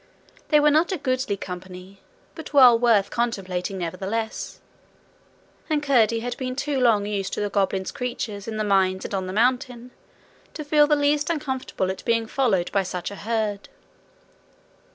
[0.47, 1.99] They were not a goodly company,
[2.33, 4.59] but well worth contemplating, nevertheless;
[5.69, 9.13] and Curdie had been too long used to the goblins' creatures in the mines and
[9.13, 9.91] on the mountain,
[10.55, 13.69] to feel the least uncomfortable at being followed by such a herd.